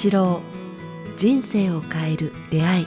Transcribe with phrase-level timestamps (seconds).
[0.00, 0.40] 八郎
[1.16, 2.86] 人生を変える出会い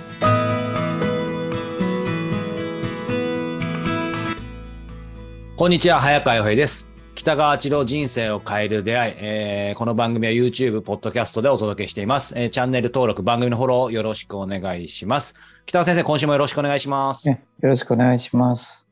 [5.58, 15.36] こんにちは早川洋平です北川八郎人生を変える出会い、えーこの番組は YouTube、ポッドキャストでお届けしています、えーチャンネル登録、番組のフォローよろしくお願いします。
[15.66, 17.28] 北川先生、今週もよろしくお願いします。
[17.28, 18.86] ねよろしくお願いします。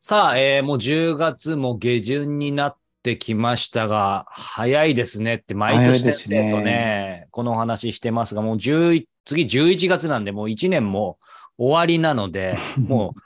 [0.00, 11.18] さあ、えーもう10月も下旬になってきましたが、早いですねって毎年先生とね、早いですこのお話してますが、もう11次11月なんで、もう1年も
[11.58, 13.20] 終わりなので、 もう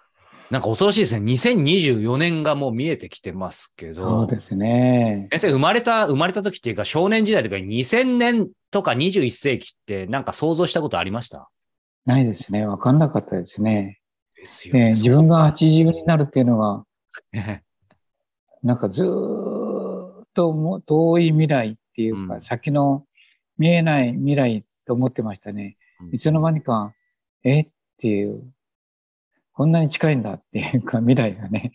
[0.53, 1.33] なんか恐ろしいですね。
[1.33, 4.27] 2024年がもう見えてきてますけそどう。
[4.29, 5.27] ですね。
[5.33, 11.49] 先生、生まれた、生まれた時っていうか、少年時代とか2000年とか21世紀ってなんか想像したことありました？
[12.05, 12.65] ないですね。
[12.67, 13.99] わかんなかったですね。
[14.37, 16.85] ですで自分が80になるっていうのが、
[17.33, 17.65] ね。
[18.63, 19.56] なんかずーっ
[20.37, 23.05] とも遠い未来っていうか、うん先の
[23.59, 25.79] 見えない未来と思ってましたね。
[26.13, 26.93] いつの間にか、
[27.43, 27.61] え？
[27.61, 28.43] っていう、
[29.55, 31.73] こんなに近いんだっていうか、未来がね。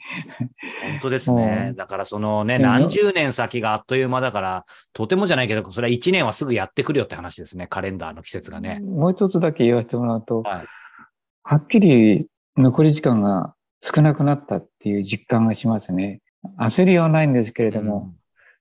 [0.83, 1.73] 本当ですねう。
[1.73, 7.65] んだからそのね、うん何十年先があっという間だから、とてもじゃないけど、それは1年はすぐやってくるよって話ですね。
[7.65, 8.79] カレンダーの季節がね。
[8.79, 10.65] もう一つだけ言わせてもらうと、はい
[11.43, 16.21] はっきり残り時間が少なくなったっていう実感がしますね。
[16.59, 18.13] 焦りはないんですけれども、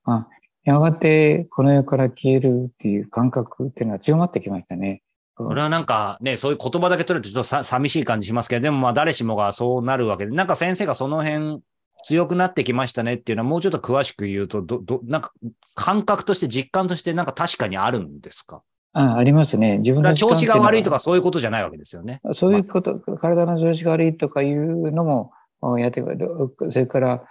[0.05, 0.27] あ、
[0.65, 5.03] やがてこの世から消えるっていう感覚っていうのが強まってきましたね。
[5.34, 11.61] これはなんかね、そういう言葉だけ取れてちょっとさ寂しい感じしますけど、でもまあ誰しもがそうなるわけで、なんか先生がその辺
[12.03, 15.33] 強くなってきましたねっていうのはもうちょっと詳しく言うと、ど、ど、なんか
[15.75, 18.62] 感覚として実感としてなんか確かにあるんですか？
[18.92, 19.79] あありますね。
[19.79, 22.20] 自分の調子が悪いとか、かそういうことじゃないわけですよね。
[22.33, 26.29] そういうこと、体の調子が悪いとかいうのもおやってくる。
[26.70, 27.23] それから、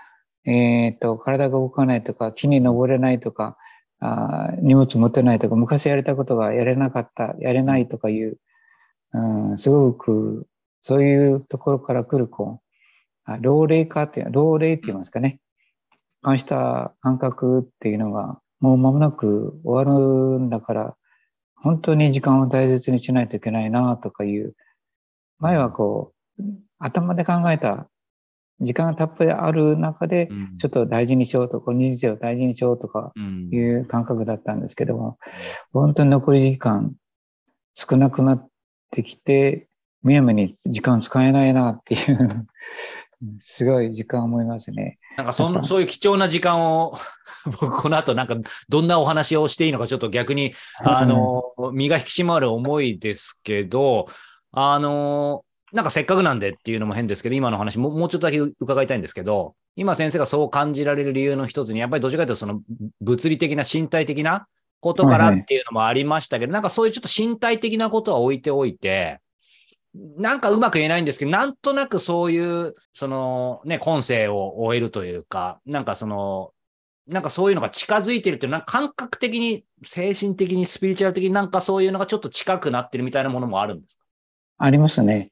[0.49, 3.57] えっ、と、体が動かないとか、木に登れないとか、
[3.99, 8.37] あ荷物持てないとか、昔やれたことがやれなかった、やれないとかいう、
[9.13, 10.47] うん、すごく、
[10.81, 15.39] そういうところから来る、こう、あ老齢化っていう、老齢って言いますかね。
[16.23, 20.95] こうした感覚っていうのが、もう間もなく終わるんだから、
[21.55, 24.55] 本当に時間を大切にしないといけないなとかいう、
[25.39, 26.43] 前はこう、
[26.79, 27.88] 頭で考えた、
[28.61, 30.57] 時間がたっぷりある中で、うん。
[30.57, 33.49] ちょっと大事にしようと、この人生を大事にしようとかうん。
[33.51, 35.17] いう感覚だったんですけども、
[35.73, 36.93] 本当に残り時間
[37.75, 38.49] 少なくなっ
[38.91, 39.67] てきて、
[40.01, 42.47] むやみに時間使えないなっていう、
[43.39, 44.97] すごい時間を思いますね。
[45.17, 46.97] なんかそんそういう貴重な時間を、
[47.45, 48.37] 僕 この後なんか
[48.69, 51.43] どんなお話をしていいのかちょっと逆に、あの、
[51.73, 54.07] 身が引き締まる思いですけど、
[54.51, 62.61] あの、なんかせっかくなんでっていうのも変ですけど、今の話ももうちょっとだけ伺いたいんですけど、今先生がそう感じられる理由の一つに、やっぱりどちらかというとその
[63.01, 64.47] 物理的な身体的な
[64.79, 69.19] ことからっていうのもありましたけど、なんかそういうちょっと身体的なことは置いておいて、
[69.93, 76.51] なんかうまく言えないんですけど、なんとなくそういう、そのね、今世を終えるというか、なんかその、
[77.07, 84.05] なんかそういうのが近づいてるっていうのは、感覚的に、精神的に、スピリチュアル的になんかそういうのがちょっと近くなってるみたいなものもあるんですか？
[84.59, 85.31] ありますね。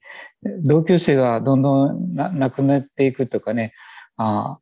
[0.64, 3.72] 同級生がどんどんな亡くなっていくとかね、
[4.16, 4.58] あ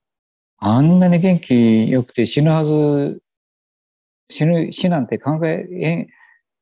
[0.59, 3.22] あ、あんなに元気良くて死ぬはず、
[4.28, 6.06] 死ぬ、死なんて考え、え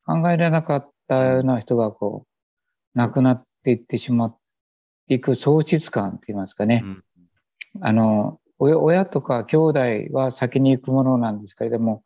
[0.06, 4.36] 考えられなかったような人がこう、亡くなっていってしまっ
[5.08, 6.82] ていく喪失感って言いますかね。
[6.84, 7.04] うん
[7.80, 9.80] あの、親親とか兄弟
[10.12, 12.02] は先に行くものなんですけれども、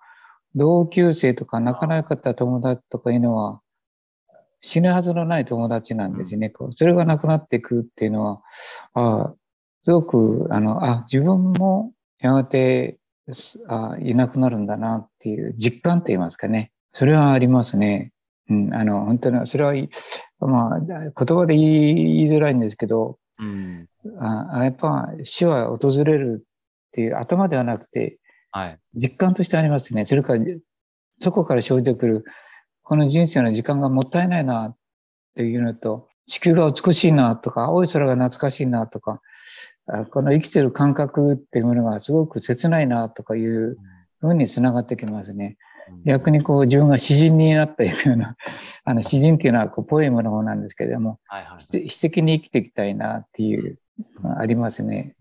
[0.55, 3.61] 同級生とか仲の良かった友達とかいうのは、
[4.61, 6.51] 死ぬはずのない友達なんですね。
[6.51, 8.43] こうそれがなくなっていくっていうのは、
[8.95, 9.35] あ
[9.85, 12.99] すごく、あの、あ、自分もやがて
[13.33, 16.73] すあいなくなるんだなっていう実感って言いますかね。
[16.93, 18.13] それはありますね。
[18.51, 19.75] うん、あの、本当に、それは
[20.41, 23.89] まあ、言葉で言い言いづらいんですけど、うん。
[24.21, 26.45] あやっぱ死は訪れるっ
[26.93, 28.19] ていう頭ではなくて
[28.51, 28.79] はい。
[28.95, 30.07] 実感としてありますね。
[30.07, 30.41] それから
[31.21, 32.25] そこから生じてくる
[32.89, 34.77] この人生の時間がもったいないなっ
[35.37, 39.21] ていうのと地球が美しいなとか青い空が懐かしいなとか
[39.87, 43.77] あこの生きてる感覚っていうものがすごく切ないなとかいう
[44.21, 45.59] ふうにつながってきますね。
[46.07, 48.37] 逆にこう自分が詩人になったような、
[48.85, 51.63] あの詩人っていうのはこうポエムの方なんですけれども、はいはい。
[51.63, 53.79] 詩詩的に生きていきたいなっていう、
[54.39, 55.15] ありますね。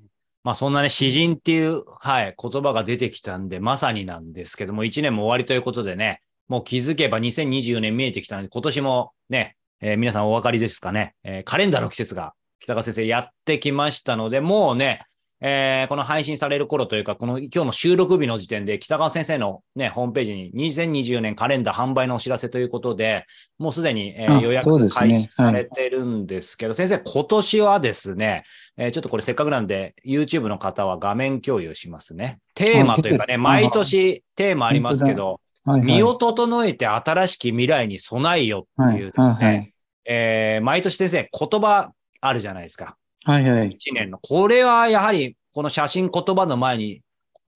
[0.44, 15.04] まあそんなね、詩人っていう、はい、言葉が出てきたんで、まさになんですけども、1年も終わりということでね、もう気づけば2024年見えてきたので、今年もね、えー皆さんお分かりですかね、えーカレンダーの季節が北川先生やってきましたので、もうね、
[15.40, 23.26] えーこの配信される頃というか、この今日の収録日の時点で、北川先生のね、ホームページに2024年カレンダー販売のお知らせということで、
[23.60, 28.44] もうすでに、えーあ予約開始されてるんですけど、先生、今年はですね、
[28.78, 32.40] えーちょっとこれせっかくなんで、YouTube の方は画面共有しますね。
[32.56, 39.74] テーマというかね、あ毎年テーマありますけど、はいはい身を整えて新しき未来に備えよっていうですね、はいはい
[40.06, 41.92] えー毎年先生、言葉
[42.22, 42.98] あるじゃないですか。
[43.26, 43.70] はいはい。
[43.72, 44.20] 一年の。
[44.20, 47.02] これはやはり、この写真言葉の前に、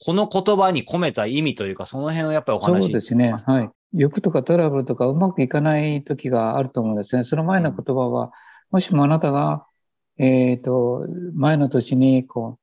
[0.04, 3.32] この言葉に込めた意味というか、その辺をやっぱりおそう話しですね。
[3.32, 3.70] ますかはい。
[3.94, 7.24] 欲とかトラブルとかうまくいかない時があると思うんですね。
[7.24, 8.32] その前の言葉は、
[8.70, 9.66] もしもあなたが、
[10.18, 12.62] えっと、前の年に、こう、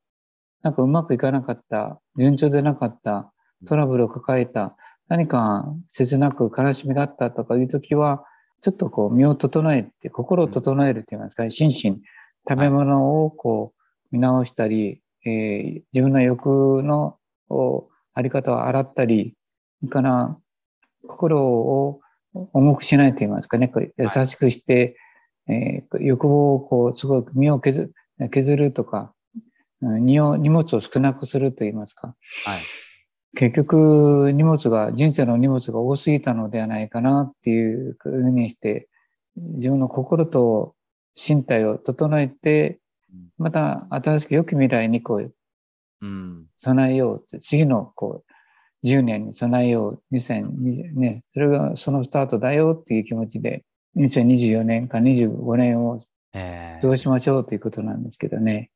[0.63, 3.33] なんかうまくいかなかった、順調でなかった、
[3.67, 4.77] トラブルを抱えた、
[5.09, 8.25] 何か切なく悲しみがあったとかいう時は、
[8.63, 12.01] ちょっとこう身を整えて、心を整えると言いますか、心身、
[12.49, 17.19] 食べ物をこう見直したり、えー自分の欲の
[17.49, 19.35] おあり方を洗ったり、
[19.81, 20.37] それから
[21.07, 22.01] 心を
[22.53, 24.97] 重くしないと言いますかね、優しくして、
[25.49, 27.93] えー欲望をこうすごく身を削
[28.31, 29.15] 削るとか、
[29.81, 32.15] 荷物を少なくすると言いますか。
[32.45, 32.61] はい。
[33.39, 38.89] 結局、荷物が、人生の荷物が多すぎたのではないかなっていうふうにして、
[39.37, 40.75] 自分の心と
[41.15, 42.81] 身体を整えて、
[43.37, 45.33] また新しく良き未来にこう
[46.01, 46.47] うん。
[46.65, 47.39] 備えよう。
[47.39, 48.25] 次のこ
[48.83, 50.15] う10年に備えよう。
[50.17, 53.65] 2020ね、それがそのスタートだよっていう気持ちで、
[53.97, 56.01] 2024年か25年を
[56.35, 58.71] えー過ごしましょうということなんですけどね。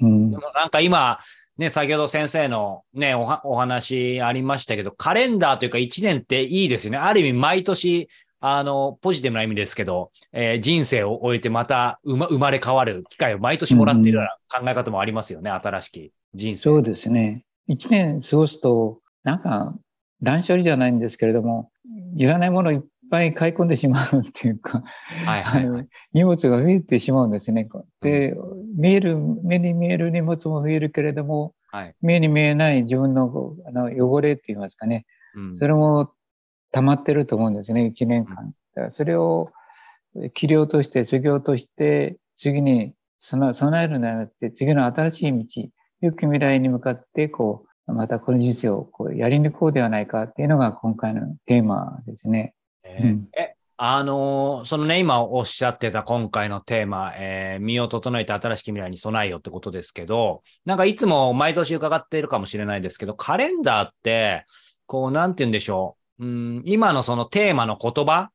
[0.00, 0.36] うんで。
[0.36, 1.18] もなんか今、
[1.56, 6.98] ね、先ほど先生のね、おはお話ありましたけど、カレンダーというか1年っていいですよね。
[6.98, 8.08] ある意味毎年、
[8.40, 15.50] あの、ポジティブな意味ですけど、えー人生を終えてまた生ま生まれ変わる機会を毎年もらっているような考え方もありますよね。
[15.50, 16.62] 新しき人生。
[16.62, 17.44] そうですね。
[17.66, 19.74] 一年過ごすと、なんか
[20.22, 21.70] 断捨離じゃないんですけれども、
[22.16, 22.80] いらないものをいっ
[23.10, 24.82] ぱい買い込んでしまうっていうか、
[25.24, 27.68] はいはいあの荷物が増えてしまうんですね。
[28.00, 28.34] で、
[28.76, 31.94] 見える、目に見える荷物も増えるけれども、はい。
[32.00, 36.12] 目に見えない自分のあの汚れって言いますかね、うんそれも
[36.72, 38.34] 溜まってると思うんですね、一年間。
[38.34, 38.42] だ
[38.74, 39.50] からそれを
[40.34, 45.68] 器量として、修行として、次に備備えるのではなくて、次の新しい道、
[46.00, 52.54] 良き未来に向かって、こう、またこの人生をこうやり抜こうではないかっていうのが今回のテーマですね。
[52.84, 64.44] えーうんえ、あのーそのね、今おっしゃってた今回のテーマ、えー身を整えて新しき未来に備えよってことですけど、なんかいつも毎年伺っているかもしれないですけど、カレンダーって、
[64.86, 66.24] こう、なんて言うんでしょう。
[66.24, 68.30] うん、今のそのテーマの言葉、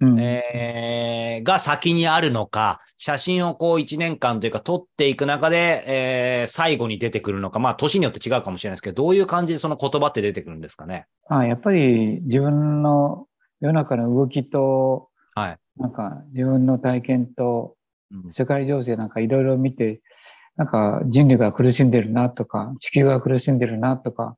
[0.00, 0.20] うん。
[0.20, 11.06] えーが先にあるのか、写真をこう1年間というか撮っていく中で、えー最後に出てくるのか、まあ年によって違うかもしれないですけど、どういう感じでその言葉って出てくるんですかね？
[11.28, 13.26] あやっぱり自分の
[13.60, 15.58] 世の中の動きと、はい。
[15.78, 17.74] なんか自分の体験と、
[18.12, 20.00] うん世界情勢なんかいろいろ見て、
[20.56, 24.36] なんか人類が苦しんでるなとか、地球が苦しんでるなとか、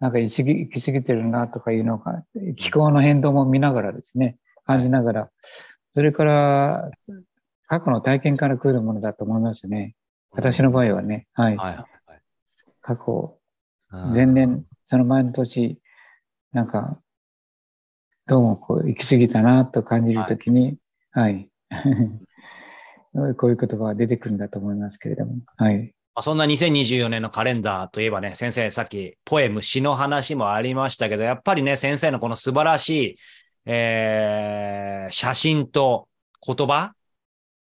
[0.00, 0.34] なんか行
[0.68, 2.24] き過ぎてるなとかいうのが、
[2.56, 5.30] 気候の変動も見ながらですね、感じながら、
[5.94, 6.90] それから
[7.68, 9.94] 過去の体験から来るものだと思いますね。
[10.32, 11.56] 私の場合はね、はい。
[11.56, 11.88] はいはいはい
[12.80, 13.38] 過去、
[13.92, 14.14] うん。
[14.14, 15.78] 前年、その前の年、
[16.52, 16.98] なんか、
[18.28, 20.76] どうもこう行き過ぎたなと感じるときに、
[21.12, 21.48] はい。
[23.38, 25.94] こういう言葉が出てくるんだと思いますけれども、はい。
[26.14, 33.14] まあそんな2024年のカレンダーといえばね、先生、さっきポエム、詩の話もありましたけど、やっぱりね、先生のこの素晴らしい、
[33.64, 36.06] えー写真と
[36.46, 36.92] 言葉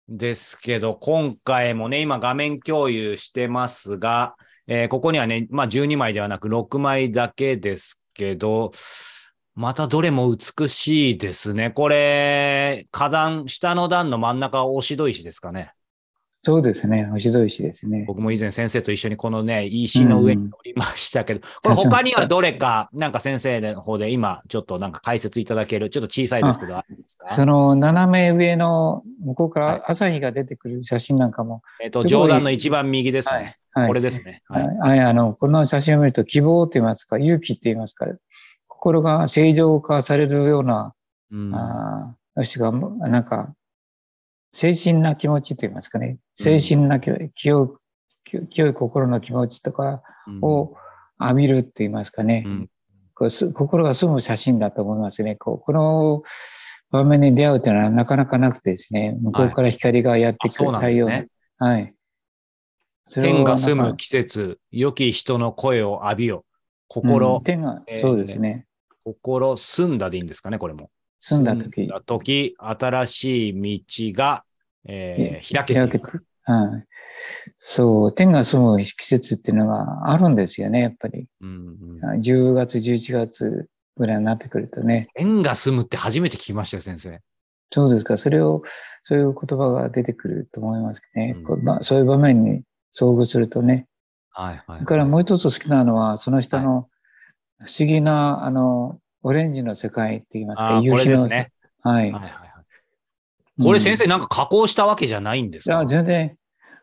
[0.09, 8.71] ですけど、今回もね、今画面共有してますが、えーここにはね、まあ12枚ではなく6枚だけですけど、
[9.55, 11.71] またどれも美しいですね。
[11.71, 15.71] これ、花壇、下の段の真ん中は押し戸石ですかね。
[16.43, 17.05] そうですね。
[17.05, 18.03] 星戸石ですね。
[18.05, 27.35] 僕も以前先生と一緒にこのね、石の上に乗りましたけど、これ他にはどれか、なんか先生の方で今ちょっとなんか解説いただける、ちょっと小さいですけど、あるんですか？
[27.35, 33.57] その斜め上の向こうかはいら朝日が出てくる写真なんかも、えっと、すごい上段の一番右ですはいね。
[33.71, 33.87] はい。
[33.87, 34.43] これですね。
[34.47, 34.67] はい。
[34.67, 38.05] はい、あの、この写真を見ると希望と言いますか、勇気と言いますか、
[38.85, 40.93] 心が正常化されるような、
[41.31, 43.55] うんああ、よしが、なんか、
[44.53, 47.79] 精神な気持ちと言いますかね、精神な気清
[48.25, 50.03] 清清い心の気持ちとか
[50.43, 50.75] を
[51.19, 52.69] 浴びるって言いますかね、うん
[53.15, 55.37] こうす心が澄む写真だと思いますね。
[55.37, 56.23] こうこの
[56.91, 61.23] 場面に出会うというのはなかなかなくてですね、向こうから光がやってくる、太陽が
[61.57, 61.93] はい。
[63.07, 66.45] それを天が住む季節、良き人の声を浴びよ。
[66.87, 68.64] 心、うんそうですね。
[69.05, 70.89] 心澄んだでいいんですかね、これも。
[71.21, 73.79] 澄んだ時澄んだ時、新しい
[74.13, 74.43] 道が、
[74.87, 76.25] えー開けていく。
[76.43, 76.85] はい。
[77.59, 81.27] そう、天が住む季節っていうのがあるんですよね、やっぱり。
[81.41, 85.07] うんうん10月、11月ぐらいになってくるとね。
[85.13, 87.21] 天が住むって初めて聞きましたよ、先生。
[87.71, 88.17] そうですか。
[88.17, 88.63] それを、
[89.03, 91.35] そういう言葉が出てくると思いますね。
[91.37, 92.63] うんまあ、そういう場面に
[92.97, 93.87] 遭遇するとね。
[94.31, 96.89] はいはい、それからもう一つ好きなのは、その下の
[97.59, 101.51] 不思議な、あの、オレンジの世界って言いますか、これですね。
[101.81, 102.03] はい。
[102.03, 103.63] はいはいはい。
[103.63, 106.35] これ先生なんか加工したわけじゃないんですか、いや、全然、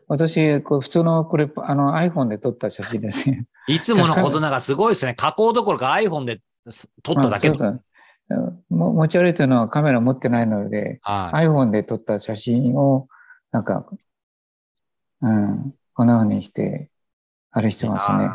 [0.07, 3.45] 私、こう普通の、これ、あの iPhone で撮った写真ですね。
[3.67, 5.13] いつものことながらすごいですね。
[5.13, 6.41] 加工どころか iPhone で
[7.03, 7.83] 撮っただけそうそう
[8.69, 11.47] も持ち歩いてるのはカメラ持ってないので、はい。
[11.47, 13.07] iPhone で撮った写真を、
[13.51, 13.85] なんか、
[15.21, 16.89] うん、こんな風にして、
[17.51, 18.29] あれしてますね。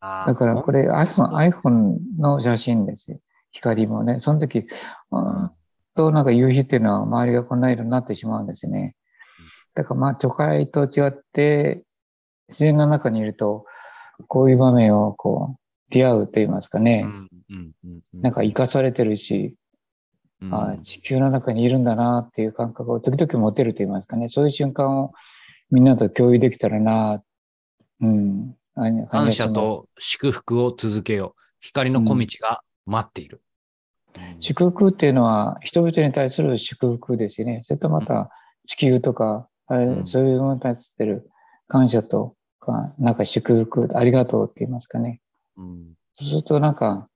[0.00, 3.18] だからこれ iPhone、iPhone の写真ですよ。
[3.52, 4.20] 光もね。
[4.20, 4.66] その時、う
[5.12, 5.50] うんん
[5.96, 8.94] となんか夕日っていうのは周りがこんな色になってしまうんですね。
[9.74, 11.82] だからまあ都会と違って
[12.48, 13.64] 自然の中にいると
[14.28, 15.60] こういう場面をこう
[15.90, 17.06] 出会うと言いますかね。
[18.12, 19.54] なんか生かされてるし、
[20.42, 24.28] うんあ地球の中にいるんだなっていう感覚を時々持てると言いますかね。
[24.28, 25.12] そういう瞬間を
[25.70, 27.22] みんなと共有できたらな、
[28.02, 28.54] うん。
[28.76, 31.40] 感謝と祝福を続けよう。
[31.60, 33.42] 光の小道が待っている。
[34.40, 37.62] 祝福っていうのは人々に対する祝福ですよね。
[37.64, 38.30] それとまた
[38.66, 39.48] 地球とか、
[40.04, 41.30] そういうものに対する
[41.68, 45.20] 感謝とか、なんか祝福、ありがとうって言いますかね。
[45.56, 47.08] うんそうするとなんか、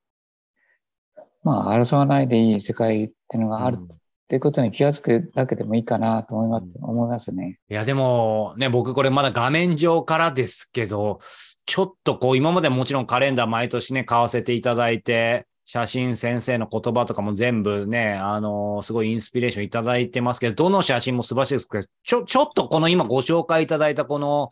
[1.43, 3.89] まあ争わないでいい世界っていうのがあるうん
[4.31, 7.59] っていうことに気がつくだけでもいいかなと思います,、思いますね。
[7.69, 11.19] いや、でもね、僕これまだ画面上からですけど、
[11.67, 24.51] ちょっとこう、今までもちろんカレンダー毎年ね、買わせていただいて、写真先生の言葉とかも全部ね、あのすごいインスピレーションいただいてますけど、どの写真も素晴らしいですけど、ちょ、ちょっとこの今ご紹介いただいたこの、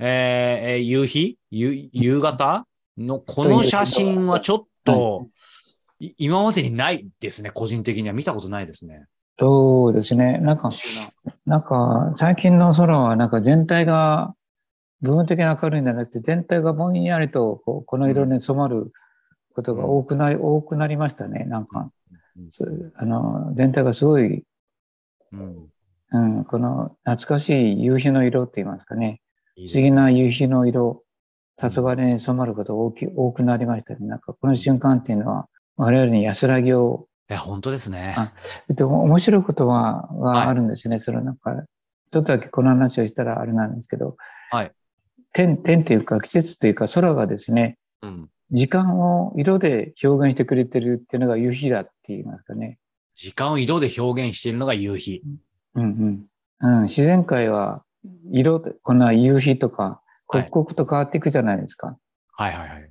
[0.00, 1.38] えーえー夕日？
[1.52, 2.66] 夕夕方？
[2.98, 5.30] のこの写真はちょっと、い
[5.98, 9.06] 今までにないですね、個人的には見たことないですね。
[9.38, 10.38] そうですね。
[10.38, 10.70] なんか、
[11.44, 14.34] なんか最近の空はなんか全体が
[15.02, 18.92] 部分的に明るいんじゃなくて、全体がぼんやりとこうこの色に染まる
[19.54, 21.44] ことが多くなり、多くなりましたね。
[21.44, 21.90] なんか、
[22.36, 24.44] うんあの、全体がすごい、
[25.32, 25.68] うん
[26.12, 29.20] うん、この懐かしい夕日の色って言いますかね。
[29.56, 31.02] 不思議いいですねな夕日の色、
[31.58, 34.06] 黄昏に染まることが大き多くなりましたね。
[34.06, 38.14] なんかこの瞬間っていうのは、我々に安らぎを、いや、本当ですね。
[38.16, 38.32] あ
[38.68, 41.00] でも面白いことは、はいがあるんですね。
[41.00, 41.66] そのなんか、ちょっ
[42.10, 44.16] とだけこの話をしたらあれなんですけど、
[44.50, 44.72] はい。
[45.32, 48.28] 天、天というか季節というか空がですね、うん。
[48.52, 52.78] 時間を色で表現してくれてるっていうのが夕日だって言いますかね。
[53.16, 55.22] 時間を色で表現しているのが夕日。
[55.74, 56.26] うんうん。
[56.60, 57.82] うん、自然界は
[58.30, 61.96] 色で、こんな夕日とか、はい刻々と変わっていくじゃないですか。
[62.32, 62.90] はいはいはい。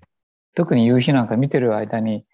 [0.56, 2.26] 特に夕日なんか見てる間に、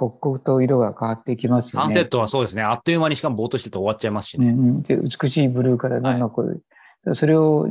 [0.00, 1.84] 刻々と色が変わっていきますよね。
[1.84, 2.62] サンセットはそうですね。
[2.62, 4.48] あっという間にしかもぼーっとしてて終わっちゃいますしね。
[4.48, 7.68] うんうん、で美しいブルーからどんどんこう、それを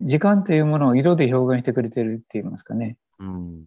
[0.00, 2.96] 時間というものを色で表現してくれてるって言いますかね。
[3.18, 3.64] うん。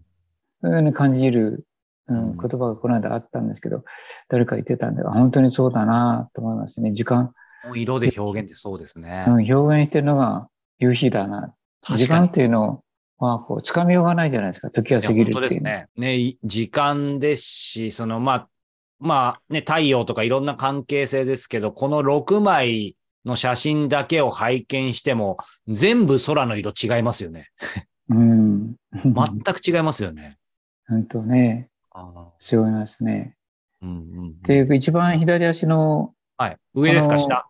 [0.61, 1.65] そういうふうに感じる、
[2.07, 3.83] ううんん、言葉がこの間あったんですけど、
[4.27, 6.91] 誰か言ってたんで、あ本当にそうだなと思いますね。
[6.93, 9.25] 時間、もう色で表現ってそうですね。
[9.27, 10.47] うん、表現してるのが
[10.79, 11.53] 夕日だな。
[11.95, 12.07] 時。
[12.07, 12.83] 間っていうの
[13.25, 14.69] は、こう、掴みようがないじゃないですか。
[14.71, 15.61] 時がいや過ぎる本当っていう。
[15.61, 15.87] ですね。
[15.95, 18.47] ね、い時間ですし、その、まあ、
[18.99, 25.37] まあね、太陽とかいろんな関係性ですけど、この6枚の写真だけを拝見しても、
[25.67, 27.49] 全部空の色違いますよね。
[28.09, 28.75] うん。
[28.93, 29.13] 全
[29.43, 30.37] く違いますよね。
[30.87, 33.35] 本当ね、あ違いますね。
[33.81, 36.57] ーうんうんうんで、一番左足のはい。
[36.73, 37.47] 上ですか、下？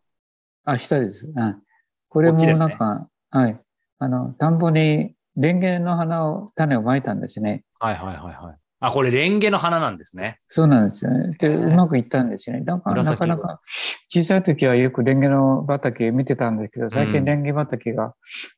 [0.66, 1.26] あ、下です。
[1.26, 1.62] うん。
[2.10, 3.60] これもなんか、はい。
[4.00, 7.64] あの、田んぼにレンゲの花を、種をまいたんですね。
[7.80, 8.56] はいはいはいはい。
[8.84, 10.40] あ、これレンゲの花なんですね。
[10.50, 11.36] そうなんですよね。
[11.38, 12.64] で、うまくいったんですよね。
[12.64, 13.62] なんか、なかなか、
[14.10, 18.16] 小さい時はよくレンゲの畑見てたんですけど、最うん近レンゲ畑が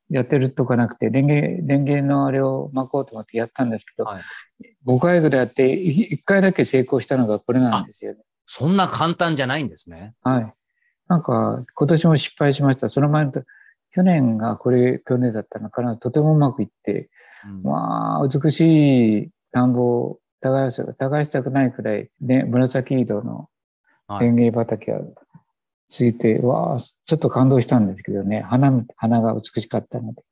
[0.10, 4.24] やってるとかなくて、レンゲ、レンゲのあれを巻こうと思ってやったんですけど、はい
[4.86, 8.20] 5回ぐらいやって、1回だけ成功したのがこれなんですよね。
[8.46, 10.14] そんな簡単じゃないんですね。
[10.22, 10.54] はい。
[11.08, 12.90] なんか、今年も失敗しました。
[12.90, 13.44] その前のと、
[13.94, 15.98] 去年がこれ、去年だったのかな。
[15.98, 17.10] とてもうまくいって、
[17.46, 23.50] うんまあ、美しい田んぼを耕す、耕したくないくらい、ね、紫色の
[24.08, 25.00] はいレンゲ畑が
[25.90, 28.42] ついて、わあ、ちょっと感動したんですけどね。
[28.42, 30.24] 花み、花が美しかったので。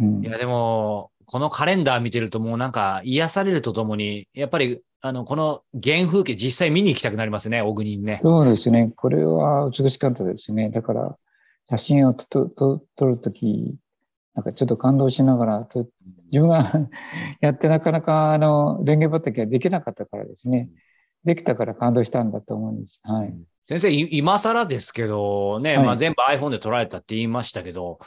[0.00, 8.20] うんいや、でも、このカレンダー見てるともうなんか癒されるとともに、やっぱり、あの、この原風景実際見に行きたくなりますね、小国にね。
[8.22, 8.92] そうですね。
[8.96, 10.70] これは美しかったですね。
[10.70, 11.16] だから、
[11.70, 12.50] 写真を撮
[13.00, 13.76] るとき、
[14.34, 15.86] なんかちょっと感動しながら、と
[16.30, 16.72] 自分が
[17.40, 20.68] やってなかなかあの、レンゲ畑ができなかったからですね。
[21.24, 23.00] できたから感動したんだと思うんです。
[23.02, 23.34] はい。
[23.66, 27.98] 先生、い今更ですけど、ね、はいまあ全部 iPhone で撮られたって言いましたけど、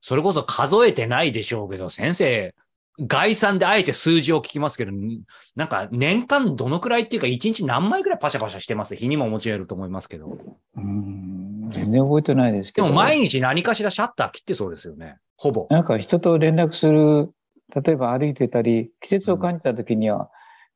[0.00, 2.54] それこそ数えてないでしょうけど、先生、
[3.00, 5.22] 概算であえて数字を聞きますけど、ん
[5.56, 8.94] なんか年間どのくらいっていうか、一日何枚くらいパシャパシャしてます？
[8.94, 10.38] 日にももちろると思いますけど。
[10.76, 12.86] うん、全然覚えてないですけど。
[12.86, 15.16] でも毎日何かしらシャッター切ってそうですよね。
[15.36, 15.66] ほぼ。
[15.70, 17.30] なんか人と連絡する、
[17.74, 20.30] 例えば歩いてたり、季節を感じたときには、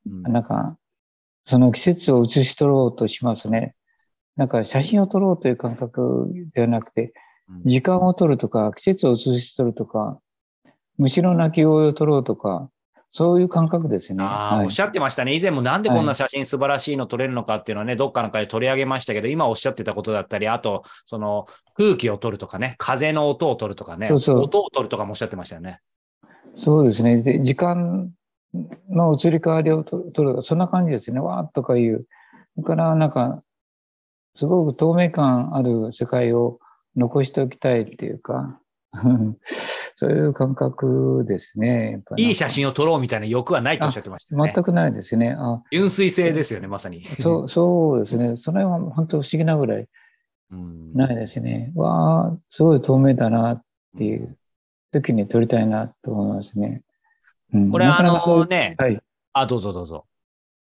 [0.07, 0.79] うんなんか、
[1.45, 3.75] その季節を写し取ろうとしますね。
[4.37, 7.13] なんか写真を撮ろうという感覚ではなくて、
[7.49, 10.19] うん時間を撮るとか、季節を写し取るとか、
[10.99, 12.71] 虫の鳴き声を撮ろうとか、
[13.13, 14.23] そういう感覚ですね。
[14.23, 15.35] ああ、はいおっしゃってましたね。
[15.35, 25.81] 以前もなんでこんな写真素晴らしいの撮れるのかっていうのはね、どっかの回で取り上げましたけど、今おっしゃってたことだったり、あと、その空気を撮るとかね、風の音を撮るとかね、そうそう音を撮るとかもおっしゃってましたよね。
[26.57, 27.23] そうですね。
[27.23, 28.11] で、時間
[28.91, 31.21] の移り変わりをと撮る、そんな感じですね。
[31.21, 32.07] わーっとかいう。
[32.59, 33.43] だから、なんか、
[34.35, 36.59] すごく透明感ある世界を
[36.97, 38.61] 残しておきたいっていうか、
[39.97, 41.93] そういう感覚ですね。
[41.93, 44.53] やっぱりいい写真を撮ろうみたいな欲はないとおっしゃってましたよね。
[44.55, 45.35] 全くないですね。
[45.39, 47.05] あ純粋性ですよね、まさに。
[47.05, 48.37] そう、そうですね。
[48.37, 49.89] それは本当不思議なぐらい
[50.53, 50.93] うん。
[50.95, 51.73] ないですね。
[51.75, 53.63] わあ、すごい透明だなっ
[53.97, 54.37] ていう
[54.93, 56.83] 時に撮りたいなと思いますね。
[57.55, 58.95] うんこれあなかなかそうのね、はい。
[58.95, 58.99] い
[59.33, 60.07] あ、どうぞどうぞ。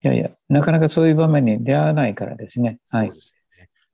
[0.02, 2.80] やいや、なかなかそういう場面に出会わないからですね。
[2.90, 3.16] はいそう。
[3.16, 3.36] です。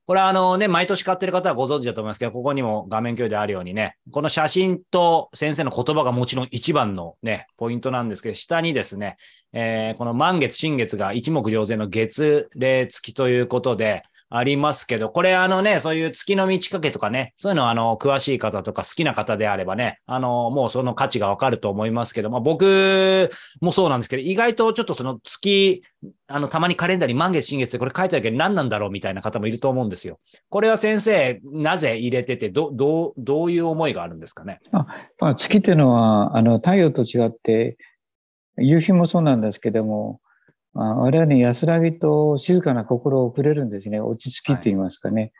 [0.06, 9.16] これはあのね、毎年買ってる方はご存知だと思いますけど、ここにも画面共有であるようにね、この写真と先生の言葉がもちろん一番のね、ポイントなんですけど、下にですね、
[9.54, 14.02] えーこの満月、新月が一目瞭然の月齢付きということで、
[14.36, 25.82] ありますけど、これあのね、そういう月の満ち欠けとかね、そういうのあの、詳しい方とか好きな方であればね、あの、もうその価値がわかると思いますけど、まあ僕もそうなんですけど、意外とちょっとその月、
[26.26, 30.18] あの、たまにカレンダーに満月、新月でこれ書いてあるけど何なんだろうみたいな方もいると思うんですよ。
[30.48, 34.58] これは先生、なぜ入れてて、ど、どう、どういう思いがあるんですかね？
[34.72, 34.88] ま
[35.20, 37.76] あ、月っていうのは、あの、太陽と違って、
[38.58, 40.20] 夕日もそうなんですけども、
[40.74, 44.00] 我々に安らぎと静かな心をくれるんですね。
[44.00, 45.32] 落ち着きと言いますかね。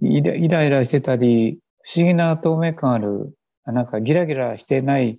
[0.00, 3.34] イライライラしてたり、不思議な透明感ある、
[3.66, 5.18] なんかギラギラしてない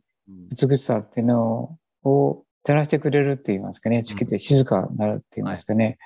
[0.52, 4.04] 美しさっていうのを照らしてくれるって言いますかね。
[4.04, 5.98] 月って静かになるって言いますかね。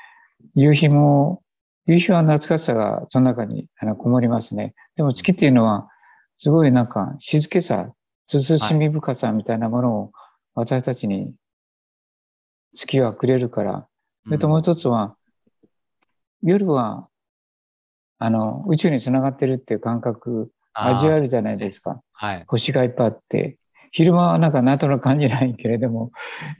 [0.55, 1.41] 夕日も、
[1.85, 4.73] 夕日は懐かしさがその中にあのこもりますね。
[4.95, 5.87] でも月っていうのは、
[6.37, 7.93] すごいなんか静けさ、
[8.27, 10.11] 慎み深さみたいなものを
[10.55, 11.33] 私たちに
[12.75, 13.87] 月はくれるから、
[14.25, 15.15] それともう一つは、
[16.41, 17.07] 夜は、
[18.19, 22.01] あの、宇宙につながってるっていう感覚、味わえるじゃないですか。
[22.13, 22.43] はい。
[22.47, 23.57] 星がいっぱいあって、
[23.91, 26.11] 昼間はなんかなんとなく感じないけれども、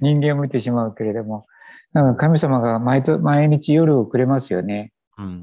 [0.02, 1.46] 人間を見てしまうけれども、
[1.94, 4.92] なんか神様が毎と毎日夜をくれますよね。
[5.18, 5.34] うんうんう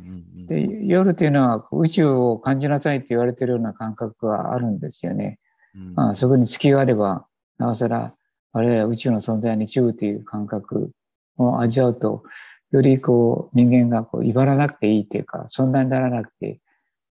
[0.45, 5.39] んで、夜というのは宇宙を感じなさいって言われてるような感覚があるんですよね。
[5.75, 7.27] うんまあ、そこに月があれば、
[7.59, 8.15] なおさら、
[8.53, 10.91] 我々は宇宙の存在に注意という感覚
[11.37, 12.25] を味わうと、
[12.73, 16.61] よりこう、人間がこう、威張らなくていいというか、存在にならなくて、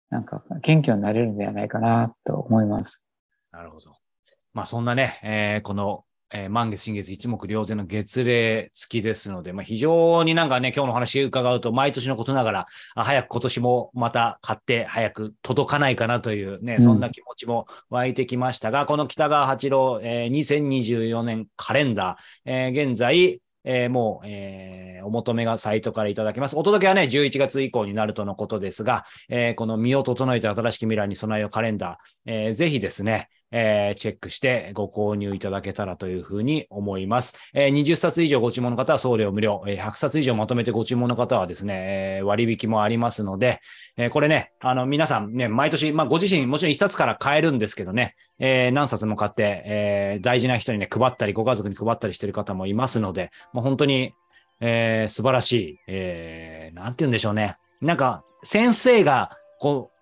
[0.10, 3.02] なんか、謙虚になれるんではないかなと思います。
[3.52, 3.96] なるほど。
[4.54, 26.58] まあそんなね、えーこの、えー満月、新月、一目瞭然の月齢付きですので、まあ非常になんかね、今日の話伺うと、毎年のことながら、あ早く今年もまた買って、早く届かないかなというね、うんそんな気持ちも湧いてきましたが、この北川八郎、えー2024年カレンダー、えー現在、えーもう、えーお求めがサイトからいただけます。
[26.58, 37.38] お届けはね、11月以降になるとのことですが、えーこの身を整えて新しき未来に備えようカレンダー、えーぜひですね、えーチェックしてご購入いただけたらというふうに思います。
[37.54, 43.60] えー20冊以上ご注文の方は送料無料、えー100冊以上まとめてご注文の方はですね、えー割引もありますので、
[43.98, 54.14] えーこれね、あの皆さんね、毎年、まあご自身もちろん1冊から買えるんですけどね、えー何冊も買って、えー大事な人にね、配ったり、ご家族に配ったりしてる方もいますので、もう本当に、
[54.60, 57.58] えー素晴らしい、えーなんて言うんでしょうね。
[57.82, 59.97] なんか、先生が、こう、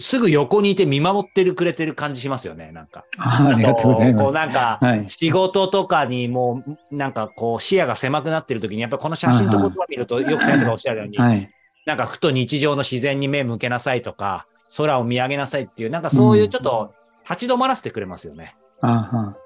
[0.00, 3.04] すぐ横にいて見守ってるくれてる感じしますよね、なんか。
[3.18, 4.24] あありがとうございます。
[4.24, 11.50] こうなんかはい、仕事とかにもう、なんかこう視野が狭くなってる時に、やっぱりこの写真と言葉見ると、よく先生がおっしゃるように、はい。
[11.86, 16.92] なんかふと日常の自然に目向けなさいとか、空を見上げなさいっていう、なんかそういうちょっと
[17.28, 18.54] 立ち止まらせてくれますよね。
[18.80, 19.36] あは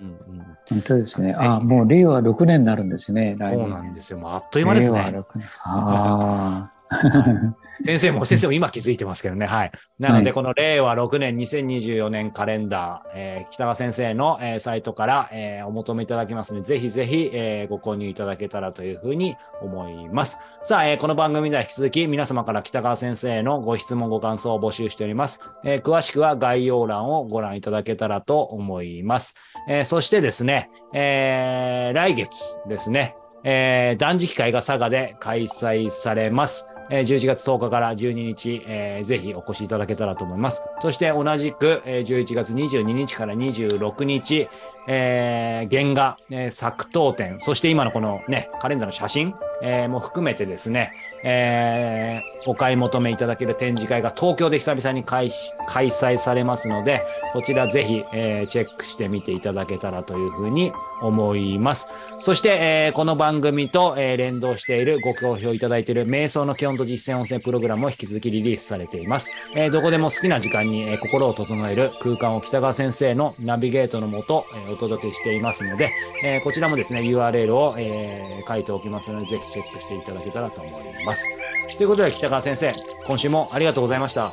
[0.00, 1.36] うんうん、本当ですね。
[1.38, 3.36] あもう令和6年になるんですね。
[3.38, 4.18] そうなんですよ。
[4.18, 5.18] もうあっという間です令和ね。
[5.18, 5.48] 6年。
[5.62, 7.54] ああ。
[7.82, 9.46] 先生も、先生も今気づいてますけどね。
[9.46, 9.72] はい。
[9.98, 20.38] なので、はいこの令和6年2024年カレンダー、えー北川先生の、えーサイトから、えーお求めいただけますので、ぜひぜひ、えーご購入いただけたらというふうに思います。
[20.62, 25.40] さあ、えーこの番組では引き続き皆様から北川先生のご質問、ご感想を募集しております。
[25.64, 29.34] えー詳しくは概要欄をご覧いただけたらと思います。
[29.68, 36.73] えーそしてですね、えー来月ですね、えー断食会が佐賀で開催されます。
[36.90, 40.62] えー11月10日から12日、えーぜひお越しいただけたらと思います。
[40.80, 44.48] そして同じく、えー11月22日から26日、
[44.86, 50.92] えー原画、えー作刀展、そして今のこのね、カレンダーの写真、えーも含めてですね、
[51.24, 60.70] えーお買い求めいただける展示会が東京で久々に開始開催されますので、こちらぜひ、えーチェックしてみていただけたらというふうに
[61.00, 61.88] 思います。
[62.20, 69.32] そして、えーこの番組と、えー連動しているご好評いただいている瞑想の基本と実践音声プログラムも引き続きリリースされています。
[69.54, 75.90] えーどこでも好きな時間に、えー心を整える空間を北川先生のナビゲートのもと、えーお届けしていますので、
[76.22, 81.28] えこちらもですね、URL を、え書いておきますので、ぜひチェックしていただけたらと思います。
[81.76, 82.74] ということで、北川先生、
[83.06, 84.32] 今週もありがとうございました。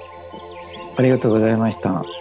[0.98, 2.21] ありがとうございました。